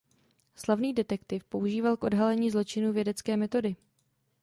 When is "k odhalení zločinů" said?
1.97-2.93